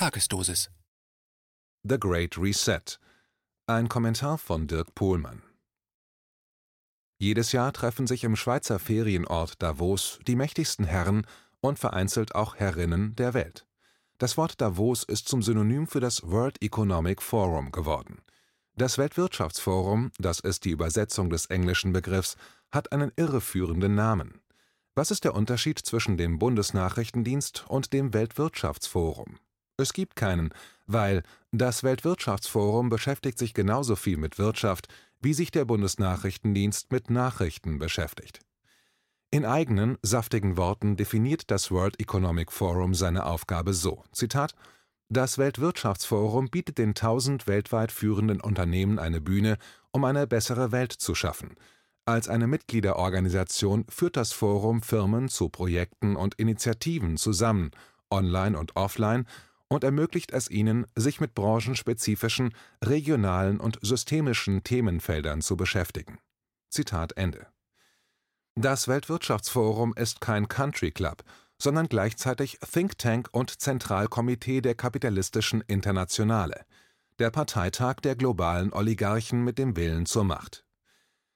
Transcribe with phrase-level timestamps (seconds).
[0.00, 0.70] Tagesdosis.
[1.82, 2.98] The Great Reset.
[3.66, 5.42] Ein Kommentar von Dirk Pohlmann.
[7.18, 11.26] Jedes Jahr treffen sich im Schweizer Ferienort Davos die mächtigsten Herren
[11.60, 13.66] und vereinzelt auch Herrinnen der Welt.
[14.16, 18.22] Das Wort Davos ist zum Synonym für das World Economic Forum geworden.
[18.76, 22.36] Das Weltwirtschaftsforum, das ist die Übersetzung des englischen Begriffs,
[22.70, 24.40] hat einen irreführenden Namen.
[24.94, 29.38] Was ist der Unterschied zwischen dem Bundesnachrichtendienst und dem Weltwirtschaftsforum?
[29.80, 30.50] Es gibt keinen,
[30.86, 34.88] weil das Weltwirtschaftsforum beschäftigt sich genauso viel mit Wirtschaft,
[35.20, 38.40] wie sich der Bundesnachrichtendienst mit Nachrichten beschäftigt.
[39.30, 44.54] In eigenen, saftigen Worten definiert das World Economic Forum seine Aufgabe so: Zitat
[45.08, 49.56] Das Weltwirtschaftsforum bietet den tausend weltweit führenden Unternehmen eine Bühne,
[49.92, 51.54] um eine bessere Welt zu schaffen.
[52.06, 57.70] Als eine Mitgliederorganisation führt das Forum Firmen zu Projekten und Initiativen zusammen,
[58.10, 59.26] online und offline,
[59.70, 62.52] und ermöglicht es ihnen, sich mit branchenspezifischen,
[62.84, 66.18] regionalen und systemischen Themenfeldern zu beschäftigen.
[66.68, 67.46] Zitat Ende.
[68.56, 71.22] Das Weltwirtschaftsforum ist kein Country Club,
[71.56, 76.64] sondern gleichzeitig Think Tank und Zentralkomitee der kapitalistischen Internationale,
[77.18, 80.64] der Parteitag der globalen Oligarchen mit dem Willen zur Macht.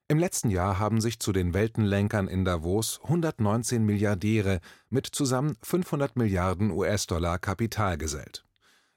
[0.07, 4.61] Im letzten Jahr haben sich zu den Weltenlenkern in Davos 119 Milliardäre
[4.91, 8.45] mit zusammen 500 Milliarden US-Dollar Kapital gesellt.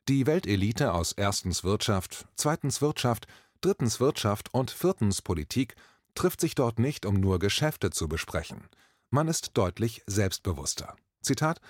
[0.09, 3.25] Die Weltelite aus erstens Wirtschaft, zweitens Wirtschaft,
[3.61, 5.75] drittens Wirtschaft und viertens Politik
[6.13, 8.67] trifft sich dort nicht, um nur Geschäfte zu besprechen.
[9.09, 10.97] Man ist deutlich selbstbewusster.
[11.21, 11.61] Zitat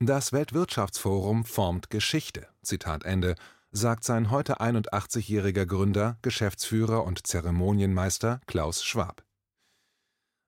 [0.00, 2.46] Das Weltwirtschaftsforum formt Geschichte.
[2.62, 3.36] Zitat Ende
[3.72, 9.24] sagt sein heute 81-jähriger Gründer, Geschäftsführer und Zeremonienmeister Klaus Schwab.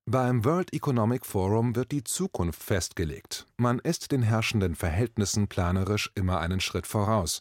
[0.06, 3.46] Beim World Economic Forum wird die Zukunft festgelegt.
[3.56, 7.40] Man ist den herrschenden Verhältnissen planerisch immer einen Schritt voraus.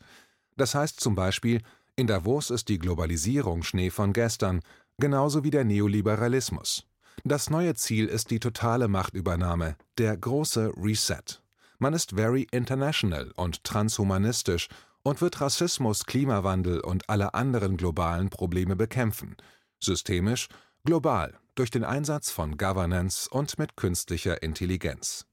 [0.56, 1.62] Das heißt zum Beispiel,
[1.98, 4.62] in Davos ist die Globalisierung Schnee von gestern,
[4.98, 6.88] genauso wie der Neoliberalismus.
[7.26, 11.44] Das neue Ziel ist die totale Machtübernahme, der große Reset.
[11.80, 14.70] Man ist very international und transhumanistisch
[15.04, 19.36] und wird Rassismus, Klimawandel und alle anderen globalen Probleme bekämpfen,
[19.80, 20.48] systemisch,
[20.86, 25.26] global, durch den Einsatz von Governance und mit künstlicher Intelligenz.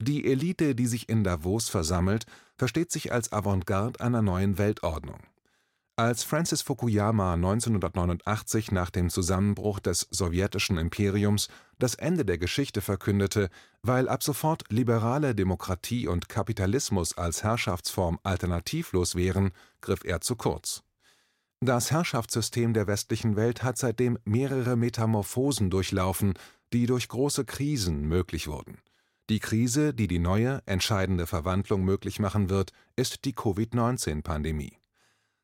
[0.00, 2.24] Die Elite, die sich in Davos versammelt,
[2.56, 5.20] versteht sich als Avantgarde einer neuen Weltordnung.
[5.96, 11.48] Als Francis Fukuyama 1989 nach dem Zusammenbruch des sowjetischen Imperiums
[11.78, 13.50] das Ende der Geschichte verkündete,
[13.82, 19.50] weil ab sofort liberale Demokratie und Kapitalismus als Herrschaftsform alternativlos wären,
[19.82, 20.82] griff er zu kurz.
[21.60, 26.32] Das Herrschaftssystem der westlichen Welt hat seitdem mehrere Metamorphosen durchlaufen,
[26.72, 28.78] die durch große Krisen möglich wurden.
[29.28, 34.81] Die Krise, die die neue, entscheidende Verwandlung möglich machen wird, ist die Covid-19-Pandemie.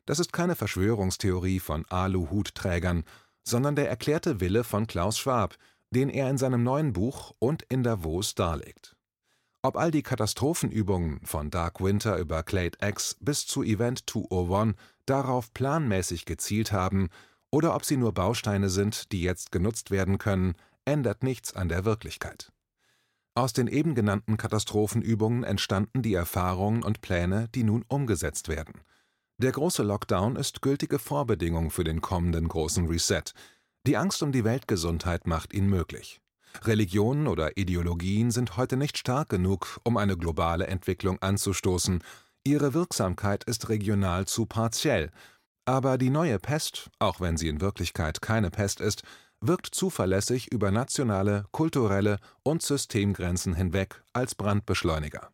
[0.08, 3.04] Das ist keine Verschwörungstheorie von Aluhutträgern,
[3.44, 5.56] sondern der erklärte Wille von Klaus Schwab,
[5.90, 8.96] den er in seinem neuen Buch und in Davos darlegt.
[9.60, 15.52] Ob all die Katastrophenübungen von Dark Winter über Clade X bis zu Event 201 darauf
[15.52, 17.10] planmäßig gezielt haben
[17.50, 20.54] oder ob sie nur Bausteine sind, die jetzt genutzt werden können,
[20.86, 22.50] ändert nichts an der Wirklichkeit.
[23.34, 28.80] Aus den eben genannten Katastrophenübungen entstanden die Erfahrungen und Pläne, die nun umgesetzt werden.
[29.40, 33.22] Der große Lockdown ist gültige Vorbedingung für den kommenden großen Reset.
[33.86, 36.20] Die Angst um die Weltgesundheit macht ihn möglich.
[36.64, 42.02] Religionen oder Ideologien sind heute nicht stark genug, um eine globale Entwicklung anzustoßen.
[42.42, 45.12] Ihre Wirksamkeit ist regional zu partiell.
[45.66, 49.04] Aber die neue Pest, auch wenn sie in Wirklichkeit keine Pest ist,
[49.40, 55.30] wirkt zuverlässig über nationale, kulturelle und Systemgrenzen hinweg als Brandbeschleuniger.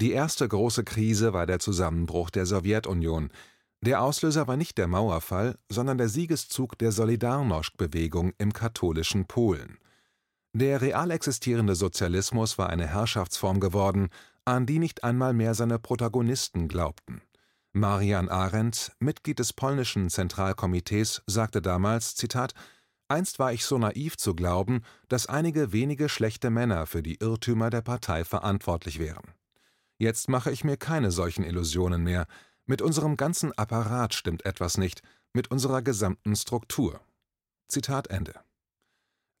[0.00, 3.30] Die erste große Krise war der Zusammenbruch der Sowjetunion.
[3.82, 9.76] Der Auslöser war nicht der Mauerfall, sondern der Siegeszug der Solidarność-Bewegung im katholischen Polen.
[10.54, 14.08] Der real existierende Sozialismus war eine Herrschaftsform geworden,
[14.46, 17.20] an die nicht einmal mehr seine Protagonisten glaubten.
[17.72, 22.54] Marian Arendt, Mitglied des polnischen Zentralkomitees, sagte damals, Zitat,
[23.08, 27.68] Einst war ich so naiv zu glauben, dass einige wenige schlechte Männer für die Irrtümer
[27.68, 29.34] der Partei verantwortlich wären.
[30.00, 32.26] Jetzt mache ich mir keine solchen Illusionen mehr.
[32.64, 35.02] Mit unserem ganzen Apparat stimmt etwas nicht,
[35.34, 37.00] mit unserer gesamten Struktur.
[37.68, 38.32] Zitat Ende.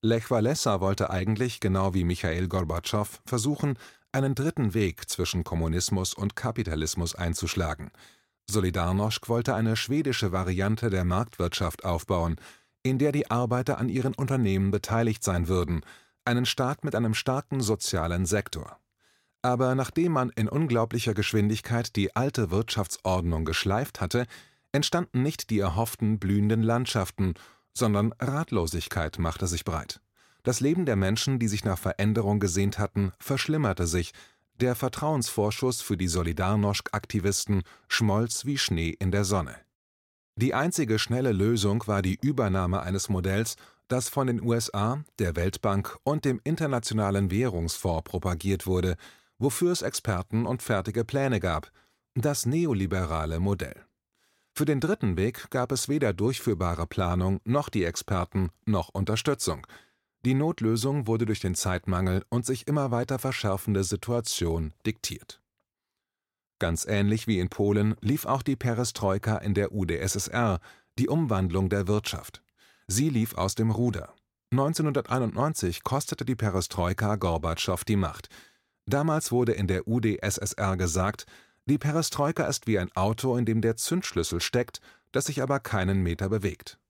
[0.02, 3.78] Lech Walesa wollte eigentlich, genau wie Michael Gorbatschow, versuchen,
[4.12, 7.90] einen dritten Weg zwischen Kommunismus und Kapitalismus einzuschlagen.
[8.50, 12.36] Solidarność wollte eine schwedische Variante der Marktwirtschaft aufbauen,
[12.82, 15.80] in der die Arbeiter an ihren Unternehmen beteiligt sein würden,
[16.26, 18.78] einen Staat mit einem starken sozialen Sektor.
[19.42, 24.26] Aber nachdem man in unglaublicher Geschwindigkeit die alte Wirtschaftsordnung geschleift hatte,
[24.72, 27.34] entstanden nicht die erhofften blühenden Landschaften,
[27.72, 30.00] sondern Ratlosigkeit machte sich breit.
[30.42, 34.12] Das Leben der Menschen, die sich nach Veränderung gesehnt hatten, verschlimmerte sich,
[34.56, 39.56] der Vertrauensvorschuss für die Solidarność-Aktivisten schmolz wie Schnee in der Sonne.
[40.36, 43.56] Die einzige schnelle Lösung war die Übernahme eines Modells,
[43.88, 48.96] das von den USA, der Weltbank und dem Internationalen Währungsfonds propagiert wurde,
[49.40, 51.72] wofür es Experten und fertige Pläne gab,
[52.14, 53.74] das neoliberale Modell.
[54.52, 59.66] Für den dritten Weg gab es weder durchführbare Planung noch die Experten noch Unterstützung.
[60.24, 65.40] Die Notlösung wurde durch den Zeitmangel und sich immer weiter verschärfende Situation diktiert.
[66.58, 70.60] Ganz ähnlich wie in Polen lief auch die Perestroika in der UdSSR,
[70.98, 72.42] die Umwandlung der Wirtschaft.
[72.86, 74.12] Sie lief aus dem Ruder.
[74.52, 78.28] 1991 kostete die Perestroika Gorbatschow die Macht.
[78.90, 81.24] Damals wurde in der UdSSR gesagt,
[81.64, 84.80] die Perestroika ist wie ein Auto, in dem der Zündschlüssel steckt,
[85.12, 86.80] das sich aber keinen Meter bewegt.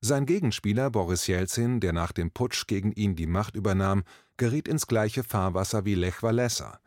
[0.00, 4.04] Sein Gegenspieler Boris Jelzin, der nach dem Putsch gegen ihn die Macht übernahm,
[4.36, 6.78] geriet ins gleiche Fahrwasser wie Lech Walesa.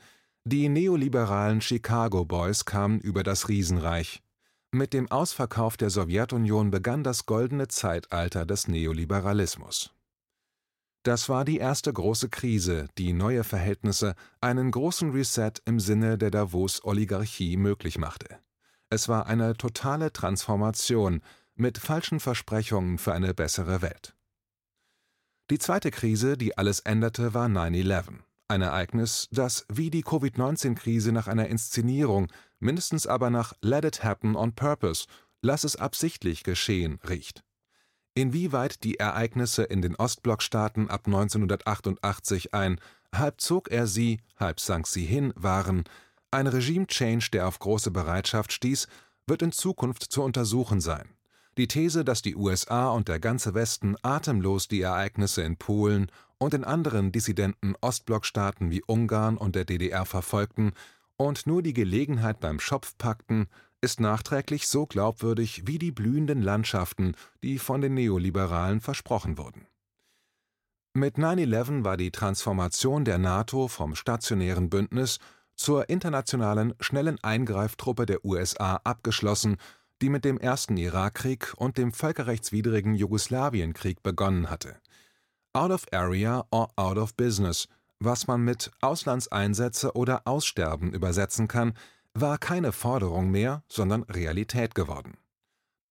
[0.46, 4.24] Die neoliberalen Chicago Boys kamen über das Riesenreich.
[4.72, 9.94] Mit dem Ausverkauf der Sowjetunion begann das goldene Zeitalter des Neoliberalismus.
[11.04, 16.30] Das war die erste große Krise, die neue Verhältnisse, einen großen Reset im Sinne der
[16.30, 18.38] Davos-Oligarchie möglich machte.
[18.90, 21.22] Es war eine totale Transformation,
[21.56, 24.16] mit falschen Versprechungen für eine bessere Welt.
[25.50, 31.28] Die zweite Krise, die alles änderte, war 9-11, ein Ereignis, das wie die Covid-19-Krise nach
[31.28, 32.28] einer Inszenierung,
[32.60, 35.08] mindestens aber nach Let it happen on purpose,
[35.42, 37.44] lass es absichtlich geschehen, riecht.
[38.14, 42.80] Inwieweit die Ereignisse in den Ostblockstaaten ab 1988 ein
[43.16, 45.86] halb zog er sie, halb sank sie hin waren,
[46.30, 48.88] ein Regime-Change, der auf große Bereitschaft stieß,
[49.28, 51.10] wird in Zukunft zu untersuchen sein.
[51.58, 56.54] Die These, dass die USA und der ganze Westen atemlos die Ereignisse in Polen und
[56.54, 60.72] in anderen dissidenten Ostblockstaaten wie Ungarn und der DDR verfolgten
[61.18, 63.48] und nur die Gelegenheit beim Schopf packten,
[63.82, 69.68] ist nachträglich so glaubwürdig wie die blühenden Landschaften, die von den Neoliberalen versprochen wurden.
[70.94, 75.20] Mit 9-11 war die Transformation der NATO vom stationären Bündnis
[75.56, 79.58] zur internationalen schnellen Eingreiftruppe der USA abgeschlossen
[80.02, 84.76] die mit dem ersten Irakkrieg und dem völkerrechtswidrigen Jugoslawienkrieg begonnen hatte.
[85.54, 87.68] Out of area or out of business,
[88.00, 91.74] was man mit Auslandseinsätze oder Aussterben übersetzen kann,
[92.14, 95.18] war keine Forderung mehr, sondern Realität geworden.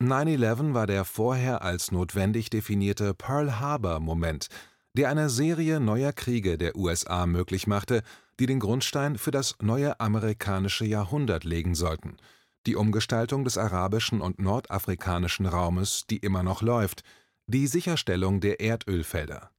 [0.02, 4.49] 9-11 war der vorher als notwendig definierte Pearl Harbor-Moment,
[4.94, 8.02] der eine Serie neuer Kriege der USA möglich machte,
[8.38, 12.17] die den Grundstein für das neue amerikanische Jahrhundert legen sollten–
[12.66, 17.02] die Umgestaltung des arabischen und nordafrikanischen Raumes, die immer noch läuft,
[17.46, 19.50] die Sicherstellung der Erdölfelder.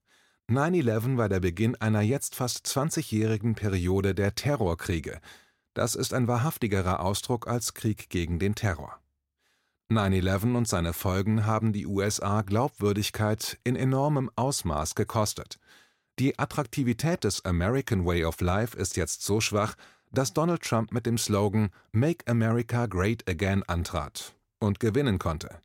[0.50, 5.20] 9/11 war der Beginn einer jetzt fast 20-jährigen Periode der Terrorkriege.
[5.74, 9.00] Das ist ein wahrhaftigerer Ausdruck als Krieg gegen den Terror.
[9.90, 15.60] 9/11 und seine Folgen haben die USA Glaubwürdigkeit in enormem Ausmaß gekostet.
[16.20, 19.76] Die Attraktivität des American Way of Life ist jetzt so schwach,
[20.12, 25.60] dass Donald Trump mit dem Slogan Make America Great Again antrat und gewinnen konnte.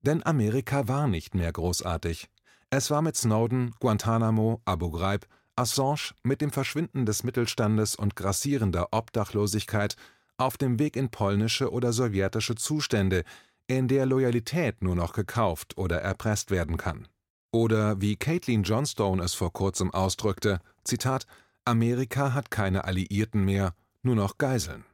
[0.00, 2.28] Denn Amerika war nicht mehr großartig.
[2.70, 8.88] Es war mit Snowden, Guantanamo, Abu Ghraib, Assange mit dem Verschwinden des Mittelstandes und grassierender
[8.92, 9.96] Obdachlosigkeit
[10.36, 13.24] auf dem Weg in polnische oder sowjetische Zustände,
[13.66, 17.08] in der Loyalität nur noch gekauft oder erpresst werden kann.
[17.52, 21.26] Oder wie Caitlin Johnstone es vor kurzem ausdrückte, Zitat,
[21.64, 24.84] Amerika hat keine Alliierten mehr, nur noch Geiseln.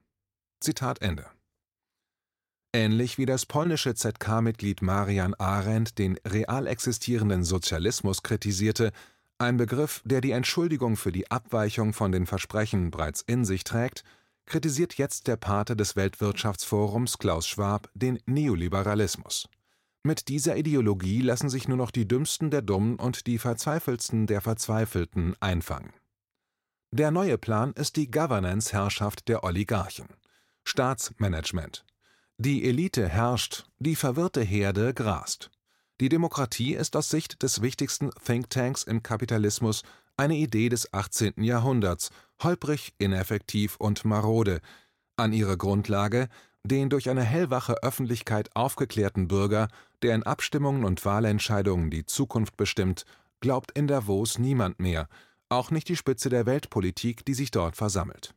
[0.61, 1.27] Zitat Ende.
[2.73, 8.93] Ähnlich wie das polnische ZK-Mitglied Marian Arendt den real existierenden Sozialismus kritisierte,
[9.43, 14.05] ein Begriff, der die Entschuldigung für die Abweichung von den Versprechen bereits in sich trägt,
[14.47, 19.49] kritisiert jetzt der Pate des Weltwirtschaftsforums Klaus Schwab den Neoliberalismus.
[20.05, 24.41] Mit dieser Ideologie lassen sich nur noch die Dümmsten der Dummen und die Verzweifeltsten der
[24.41, 25.93] Verzweifelten einfangen.
[26.91, 30.09] Der neue Plan ist die Governance-Herrschaft der Oligarchen.
[30.65, 31.85] Staatsmanagement.
[32.39, 35.51] Die Elite herrscht, die verwirrte Herde grast.
[36.01, 39.83] Die Demokratie ist aus Sicht des wichtigsten Thinktanks im Kapitalismus
[40.17, 41.43] eine Idee des 18.
[41.43, 42.11] Jahrhunderts,
[42.43, 44.61] holprig, ineffektiv und marode.
[45.17, 46.29] An ihre Grundlage
[46.65, 49.67] den durch eine hellwache Öffentlichkeit aufgeklärten Bürger,
[50.03, 53.05] der in Abstimmungen und Wahlentscheidungen die Zukunft bestimmt,
[53.41, 55.09] glaubt in Davos niemand mehr–
[55.53, 58.35] auch nicht die Spitze der Weltpolitik, die sich dort versammelt.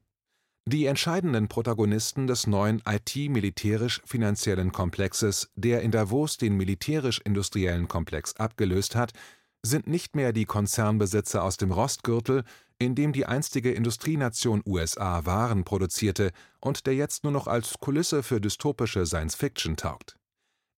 [0.67, 9.13] Die entscheidenden Protagonisten des neuen IT-militärisch-finanziellen Komplexes, der in Davos den militärisch-industriellen Komplex abgelöst hat,
[9.61, 12.43] sind nicht mehr die Konzernbesitzer aus dem Rostgürtel,
[12.79, 16.31] in dem die einstige Industrienation USA Waren produzierte
[16.61, 20.17] und der jetzt nur noch als Kulisse für dystopische Science-Fiction taugt.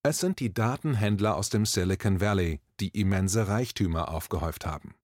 [0.03, 4.96] Es sind die Datenhändler aus dem Silicon Valley, die immense Reichtümer aufgehäuft haben.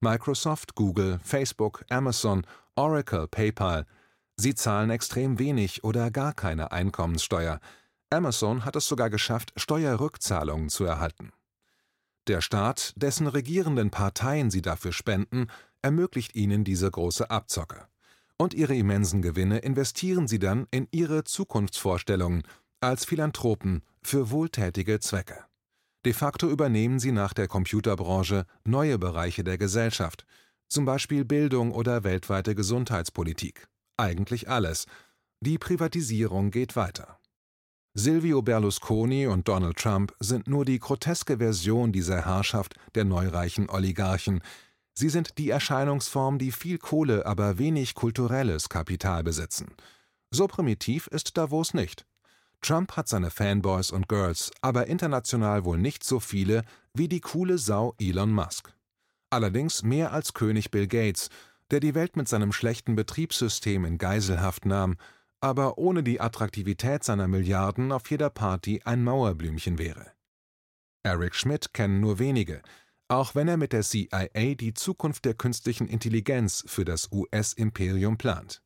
[0.00, 3.86] Microsoft, Google, Facebook, Amazon, Oracle, PayPal–
[4.36, 7.60] Sie zahlen extrem wenig oder gar keine Einkommenssteuer.
[8.10, 11.32] Amazon hat es sogar geschafft, Steuerrückzahlungen zu erhalten.
[12.26, 15.48] Der Staat, dessen regierenden Parteien sie dafür spenden,
[15.82, 17.86] ermöglicht ihnen diese große Abzocke.
[18.36, 22.42] Und ihre immensen Gewinne investieren sie dann in ihre Zukunftsvorstellungen
[22.80, 25.44] als Philanthropen für wohltätige Zwecke.
[26.04, 30.26] De facto übernehmen sie nach der Computerbranche neue Bereiche der Gesellschaft,
[30.68, 34.86] zum Beispiel Bildung oder weltweite Gesundheitspolitik eigentlich alles.
[35.40, 37.18] Die Privatisierung geht weiter.
[37.96, 44.42] Silvio Berlusconi und Donald Trump sind nur die groteske Version dieser Herrschaft der neureichen Oligarchen.
[44.94, 49.68] Sie sind die Erscheinungsform, die viel Kohle, aber wenig kulturelles Kapital besitzen.
[50.30, 52.04] So primitiv ist Davos nicht.
[52.62, 56.62] Trump hat seine Fanboys und Girls, aber international wohl nicht so viele
[56.94, 58.72] wie die coole Sau Elon Musk.
[59.30, 61.28] Allerdings mehr als König Bill Gates,
[61.70, 64.96] der die Welt mit seinem schlechten Betriebssystem in Geiselhaft nahm,
[65.40, 70.12] aber ohne die Attraktivität seiner Milliarden auf jeder Party ein Mauerblümchen wäre.
[71.02, 72.62] Eric Schmidt kennen nur wenige,
[73.08, 78.62] auch wenn er mit der CIA die Zukunft der künstlichen Intelligenz für das US-Imperium plant.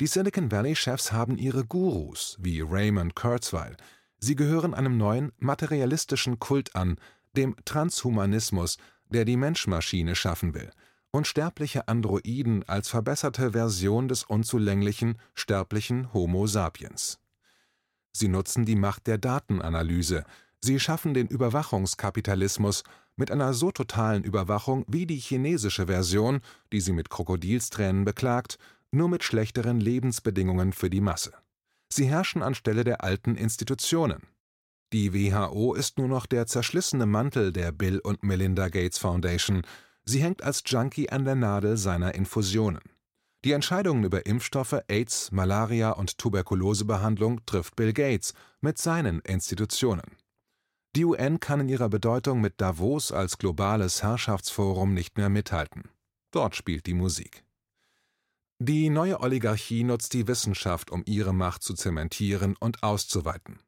[0.00, 3.76] Die Silicon Valley-Chefs haben ihre Gurus, wie Raymond Kurzweil.
[4.18, 6.96] Sie gehören einem neuen, materialistischen Kult an,
[7.36, 10.70] dem Transhumanismus, der die Menschmaschine schaffen will–
[11.12, 17.18] unsterbliche Androiden als verbesserte Version des unzulänglichen, sterblichen Homo sapiens.
[18.12, 20.24] Sie nutzen die Macht der Datenanalyse,
[20.60, 22.84] sie schaffen den Überwachungskapitalismus
[23.16, 26.40] mit einer so totalen Überwachung wie die chinesische Version,
[26.72, 28.58] die sie mit Krokodilstränen beklagt,
[28.92, 31.32] nur mit schlechteren Lebensbedingungen für die Masse.
[31.92, 34.22] Sie herrschen anstelle der alten Institutionen.
[34.92, 39.62] Die WHO ist nur noch der zerschlissene Mantel der Bill und Melinda Gates Foundation,
[40.10, 42.82] Sie hängt als Junkie an der Nadel seiner Infusionen.
[43.44, 50.16] Die Entscheidungen über Impfstoffe, AIDS, Malaria und Tuberkulosebehandlung trifft Bill Gates mit seinen Institutionen.
[50.96, 55.84] Die UN kann in ihrer Bedeutung mit Davos als globales Herrschaftsforum nicht mehr mithalten.
[56.32, 57.44] Dort spielt die Musik.
[58.58, 63.60] Die neue Oligarchie nutzt die Wissenschaft, um ihre Macht zu zementieren und auszuweiten.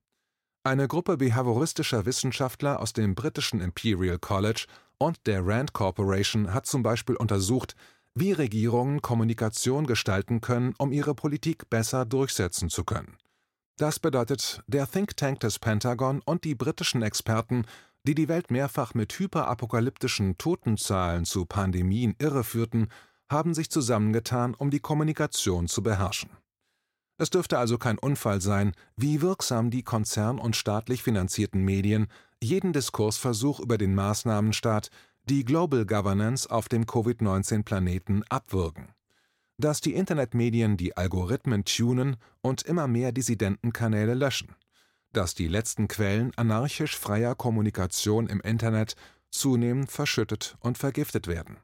[0.65, 4.67] Eine Gruppe behavioristischer Wissenschaftler aus dem britischen Imperial College
[5.03, 7.75] und der Rand Corporation hat zum Beispiel untersucht,
[8.15, 13.17] wie Regierungen Kommunikation gestalten können, um ihre Politik besser durchsetzen zu können.
[13.79, 17.65] Das bedeutet, der Think Tank des Pentagon und die britischen Experten,
[18.07, 22.89] die die Welt mehrfach mit hyperapokalyptischen Totenzahlen zu Pandemien irreführten,
[23.29, 26.31] haben sich zusammengetan, um die Kommunikation zu beherrschen.
[27.19, 32.09] Es dürfte also kein Unfall sein, wie wirksam die konzern- und staatlich finanzierten Medien
[32.43, 34.91] jeden Diskursversuch über den Maßnahmenstaat,
[35.29, 38.89] die Global Governance auf dem Covid-19-Planeten abwürgen.
[39.59, 44.57] Dass die Internetmedien die Algorithmen tunen und immer mehr Dissidentenkanäle löschen.
[45.13, 48.97] Dass die letzten Quellen anarchisch freier Kommunikation im Internet
[49.31, 51.59] zunehmend verschüttet und vergiftet werden.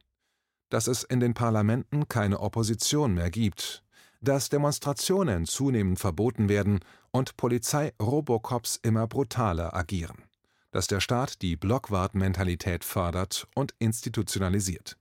[0.69, 3.83] Dass es in den Parlamenten keine Opposition mehr gibt.
[4.21, 6.81] Dass Demonstrationen zunehmend verboten werden
[7.11, 10.28] und Polizei-Robocops immer brutaler agieren
[10.71, 14.97] dass der Staat die Blockwart-Mentalität fördert und institutionalisiert.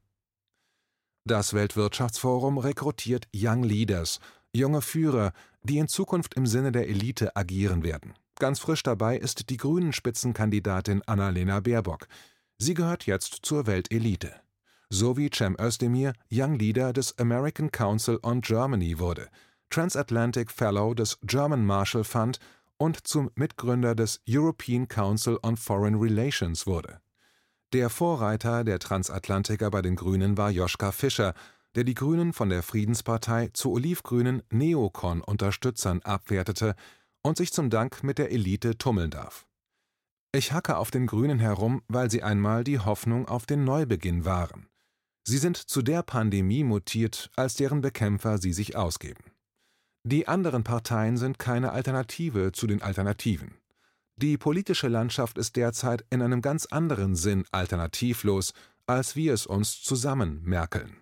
[1.25, 4.19] Das Weltwirtschaftsforum rekrutiert Young Leaders,
[4.53, 8.13] junge Führer, die in Zukunft im Sinne der Elite agieren werden.
[8.39, 12.07] Ganz frisch dabei ist die Grünen-Spitzenkandidatin Annalena Baerbock.
[12.57, 14.35] Sie gehört jetzt zur Weltelite.
[14.89, 19.27] So wie Cem Özdemir Young Leader des American Council on Germany wurde,
[19.69, 22.39] Transatlantic Fellow des German Marshall Fund
[22.77, 26.99] und zum Mitgründer des European Council on Foreign Relations wurde.
[27.73, 31.33] Der Vorreiter der Transatlantiker bei den Grünen war Joschka Fischer,
[31.75, 36.75] der die Grünen von der Friedenspartei zu olivgrünen Neokon-Unterstützern abwertete
[37.21, 39.45] und sich zum Dank mit der Elite tummeln darf.
[40.31, 44.67] Ich hacke auf den Grünen herum, weil sie einmal die Hoffnung auf den Neubeginn waren.
[45.23, 49.23] Sie sind zu der Pandemie mutiert, als deren Bekämpfer sie sich ausgeben.
[50.09, 53.55] Die anderen Parteien sind keine Alternative zu den Alternativen.
[54.15, 58.53] Die politische Landschaft ist derzeit in einem ganz anderen Sinn alternativlos,
[58.85, 60.95] als wir es uns zusammen merkeln.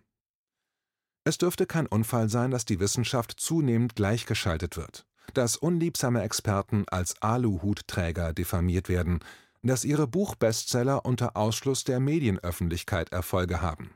[1.23, 7.21] Es dürfte kein Unfall sein, dass die Wissenschaft zunehmend gleichgeschaltet wird, dass unliebsame Experten als
[7.21, 9.19] Aluhutträger diffamiert werden,
[9.61, 13.91] dass ihre Buchbestseller unter Ausschluss der Medienöffentlichkeit Erfolge haben.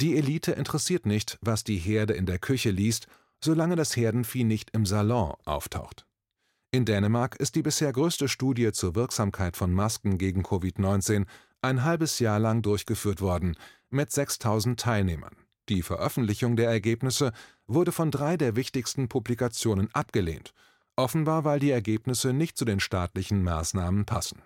[0.00, 3.08] Die Elite interessiert nicht, was die Herde in der Küche liest,
[3.44, 6.06] solange das Herdenvieh nicht im Salon auftaucht.
[6.70, 11.26] In Dänemark ist die bisher größte Studie zur Wirksamkeit von Masken gegen Covid-19
[11.60, 13.56] ein halbes Jahr lang durchgeführt worden,
[13.90, 15.36] mit 6000 Teilnehmern.
[15.68, 17.32] Die Veröffentlichung der Ergebnisse
[17.66, 20.54] wurde von drei der wichtigsten Publikationen abgelehnt,
[20.96, 24.42] offenbar weil die Ergebnisse nicht zu den staatlichen Maßnahmen passen.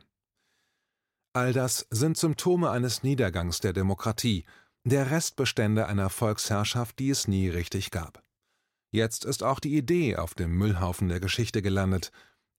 [1.33, 4.45] All das sind Symptome eines Niedergangs der Demokratie,
[4.85, 8.23] der Restbestände einer Volksherrschaft, die es nie richtig gab.
[8.97, 12.13] Jetzt ist auch die Idee auf dem Müllhaufen der Geschichte gelandet.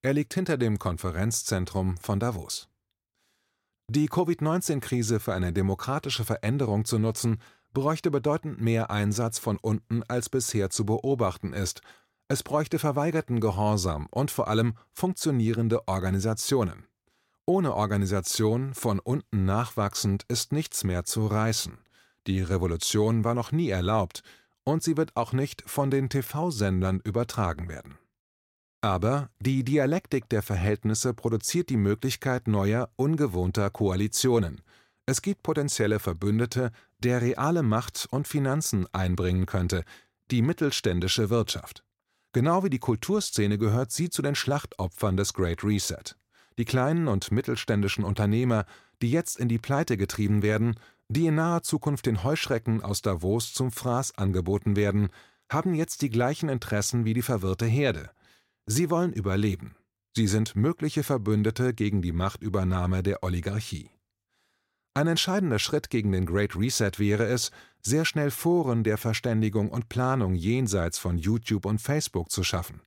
[0.03, 2.69] Er liegt hinter dem Konferenzzentrum von Davos.
[3.89, 7.41] Die Covid-19-Krise für eine demokratische Veränderung zu nutzen,
[7.73, 11.81] bräuchte bedeutend mehr Einsatz von unten, als bisher zu beobachten ist.
[12.27, 16.85] Es bräuchte verweigerten Gehorsam und vor allem funktionierende Organisationen.
[17.47, 21.79] Ohne Organisation, von unten nachwachsend, ist nichts mehr zu reißen.
[22.27, 24.21] Die Revolution war noch nie erlaubt,
[24.67, 27.97] und sie wird auch nicht von den TV-Sendern übertragen werden.
[28.81, 34.59] Aber die Dialektik der Verhältnisse produziert die Möglichkeit neuer, ungewohnter Koalitionen.
[35.05, 39.85] Es gibt potenzielle Verbündete, der reale Macht und Finanzen einbringen könnte,
[40.31, 41.85] die mittelständische Wirtschaft.
[42.33, 46.17] Genau wie die Kulturszene gehört sie zu den Schlachtopfern des Great Reset.
[46.57, 48.65] Die kleinen und mittelständischen Unternehmer,
[49.01, 50.75] die jetzt in die Pleite getrieben werden,
[51.09, 55.09] die in naher Zukunft den Heuschrecken aus Davos zum Fraß angeboten werden,
[55.49, 58.11] haben jetzt die gleichen Interessen wie die verwirrte Herde.
[58.65, 59.75] Sie wollen überleben.
[60.15, 63.91] Sie sind mögliche Verbündete gegen die Machtübernahme der Oligarchie.
[64.93, 69.89] Ein entscheidender Schritt gegen den Great Reset wäre es, sehr schnell Foren der Verständigung und
[69.89, 72.81] Planung jenseits von YouTube und Facebook zu schaffen.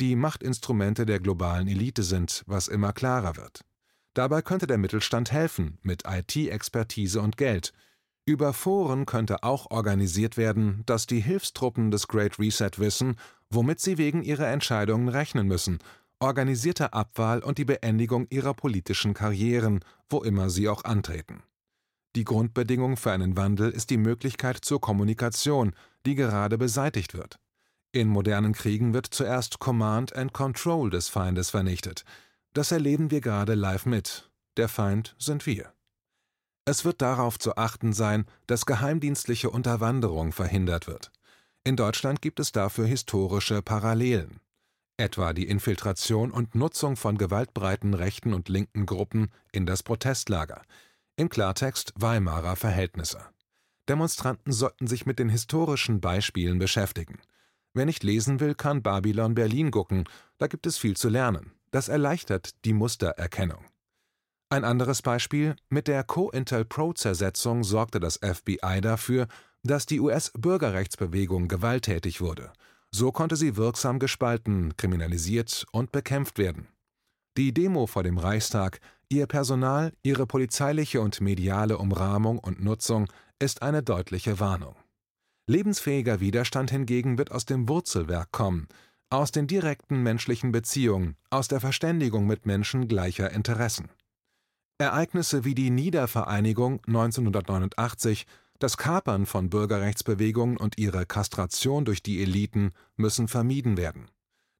[0.00, 3.60] Die Machtinstrumente der globalen Elite sind, was immer klarer wird.
[4.14, 7.72] Dabei könnte der Mittelstand helfen, mit IT-Expertise und Geld.
[8.24, 13.16] Über Foren könnte auch organisiert werden, dass die Hilfstruppen des Great Reset wissen,
[13.50, 15.80] womit sie wegen ihrer Entscheidungen rechnen müssen
[16.22, 21.42] organisierte Abwahl und die Beendigung ihrer politischen Karrieren, wo immer sie auch antreten.
[22.14, 25.74] Die Grundbedingung für einen Wandel ist die Möglichkeit zur Kommunikation,
[26.06, 27.40] die gerade beseitigt wird.
[27.90, 32.04] In modernen Kriegen wird zuerst Command and Control des Feindes vernichtet.
[32.52, 34.30] Das erleben wir gerade live mit.
[34.56, 35.72] Der Feind sind wir.
[36.64, 41.10] Es wird darauf zu achten sein, dass geheimdienstliche Unterwanderung verhindert wird.
[41.64, 44.40] In Deutschland gibt es dafür historische Parallelen
[45.02, 50.62] etwa die Infiltration und Nutzung von gewaltbreiten rechten und linken Gruppen in das Protestlager,
[51.16, 53.20] im Klartext Weimarer Verhältnisse.
[53.88, 57.18] Demonstranten sollten sich mit den historischen Beispielen beschäftigen.
[57.74, 60.04] Wer nicht lesen will, kann Babylon Berlin gucken,
[60.38, 61.52] da gibt es viel zu lernen.
[61.72, 63.64] Das erleichtert die Mustererkennung.
[64.50, 69.26] Ein anderes Beispiel: Mit der COINTEL-Pro-Zersetzung sorgte das FBI dafür,
[69.64, 72.52] dass die US-Bürgerrechtsbewegung gewalttätig wurde
[72.94, 76.68] so konnte sie wirksam gespalten, kriminalisiert und bekämpft werden.
[77.36, 83.08] Die Demo vor dem Reichstag, ihr Personal, ihre polizeiliche und mediale Umrahmung und Nutzung
[83.38, 84.76] ist eine deutliche Warnung.
[85.48, 88.68] Lebensfähiger Widerstand hingegen wird aus dem Wurzelwerk kommen,
[89.12, 93.90] aus den direkten menschlichen Beziehungen, aus der Verständigung mit Menschen gleicher Interessen.
[94.78, 98.26] Ereignisse wie die Niedervereinigung 1989
[98.58, 104.10] das Kapern von Bürgerrechtsbewegungen und ihre Kastration durch die Eliten müssen vermieden werden.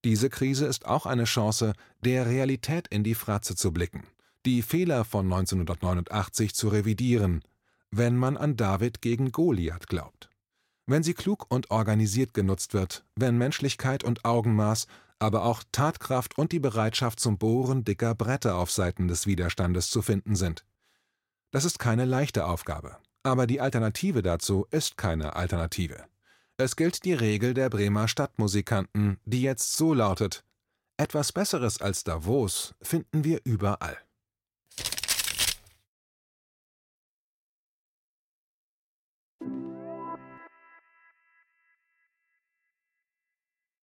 [0.05, 1.73] Diese Krise ist auch eine Chance,
[2.05, 4.03] der Realität in die Fratze zu blicken,
[4.45, 7.43] die Fehler von 1989 zu revidieren,
[7.91, 10.32] wenn man an David gegen Goliath glaubt.
[10.87, 14.87] Wenn sie klug und organisiert genutzt wird, wenn Menschlichkeit und Augenmaß,
[15.19, 20.03] aber auch Tatkraft und die Bereitschaft zum Bohren dicker Bretter auf Seiten des Widerstandes zu
[20.03, 20.65] finden sind.
[21.53, 26.05] Das ist keine leichte Aufgabe, aber die Alternative dazu ist keine Alternative.
[26.57, 30.45] Es gilt die Regel der Bremer Stadtmusikanten, die jetzt so lautet:
[30.97, 33.99] Etwas Besseres als Davos finden wir überall.